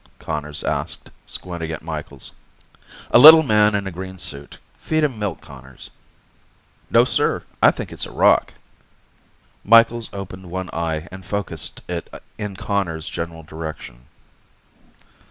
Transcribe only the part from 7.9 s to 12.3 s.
it's a rock." Micheals opened one eye and focused it